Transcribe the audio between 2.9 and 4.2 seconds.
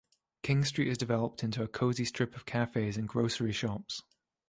and grocery shops.